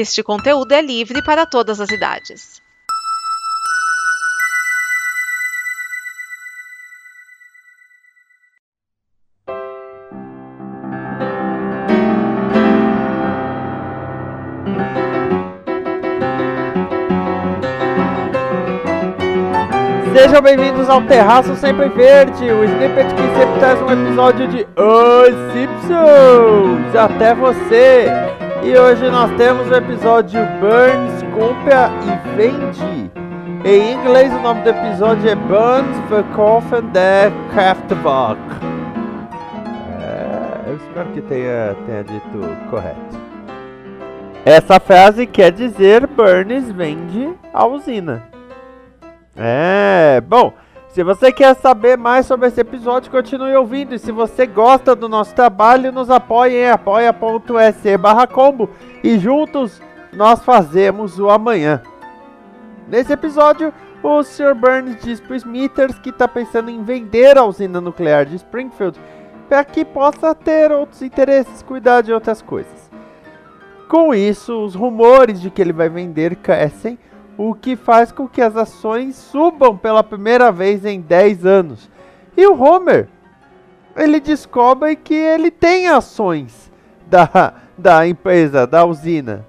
[0.00, 2.62] Este conteúdo é livre para todas as idades.
[20.14, 25.52] Sejam bem-vindos ao Terraço Sempre Verde, o snippet que sempre traz um episódio de Os
[25.52, 28.38] Simpsons até você.
[28.62, 33.10] E hoje nós temos o episódio Burns, Compra e Vende.
[33.64, 38.40] Em inglês o nome do episódio é Burns, Verkaufen der Kraftwerk.
[40.00, 43.18] É, eu espero que tenha, tenha dito correto.
[44.44, 48.22] Essa frase quer dizer Burns vende a usina.
[49.36, 50.52] É, bom,
[50.90, 53.94] se você quer saber mais sobre esse episódio, continue ouvindo.
[53.94, 58.70] E se você gosta do nosso trabalho, nos apoie em apoia.se barra combo
[59.04, 59.80] e juntos
[60.12, 61.82] nós fazemos o amanhã.
[62.88, 63.72] Nesse episódio,
[64.02, 64.54] o Sr.
[64.54, 68.98] Burns diz para Smithers que está pensando em vender a usina nuclear de Springfield
[69.48, 72.90] para que possa ter outros interesses, cuidar de outras coisas.
[73.88, 76.98] Com isso, os rumores de que ele vai vender crescem
[77.38, 81.88] o que faz com que as ações subam pela primeira vez em 10 anos.
[82.36, 83.08] E o Homer,
[83.96, 86.70] ele descobre que ele tem ações
[87.06, 89.46] da, da empresa, da usina.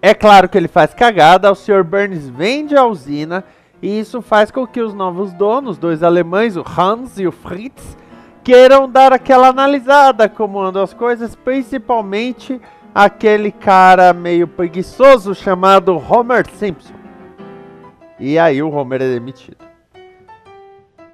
[0.00, 1.84] É claro que ele faz cagada, o Sr.
[1.84, 3.44] Burns vende a usina
[3.82, 7.96] e isso faz com que os novos donos, dois alemães, o Hans e o Fritz,
[8.42, 12.60] queiram dar aquela analisada como andam as coisas, principalmente
[12.94, 17.01] aquele cara meio preguiçoso chamado Homer Simpson.
[18.24, 19.56] E aí o Homer é demitido.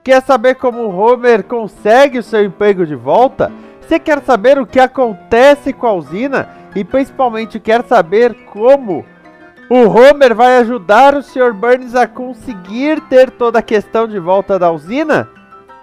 [0.04, 3.50] Quer saber como o Homer consegue o seu emprego de volta?
[3.80, 6.50] Você quer saber o que acontece com a usina?
[6.76, 9.06] E principalmente quer saber como
[9.70, 11.54] o Homer vai ajudar o Sr.
[11.54, 15.30] Burns a conseguir ter toda a questão de volta da usina?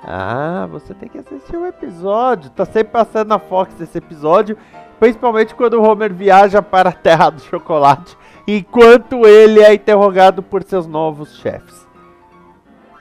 [0.04, 2.52] Ah, você tem que assistir o episódio.
[2.52, 4.56] Tá sempre passando na Fox esse episódio.
[5.00, 8.16] Principalmente quando o Homer viaja para a Terra do Chocolate
[8.48, 11.86] enquanto ele é interrogado por seus novos chefes.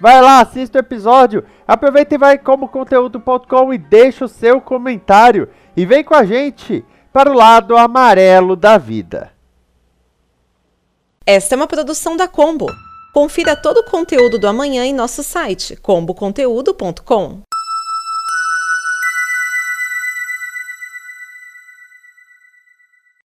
[0.00, 5.48] Vai lá, assista o episódio, aproveita e vai como conteúdo.com e deixa o seu comentário.
[5.76, 9.32] E vem com a gente para o lado amarelo da vida.
[11.26, 12.66] Esta é uma produção da Combo.
[13.14, 17.42] Confira todo o conteúdo do amanhã em nosso site comboconteúdo.com.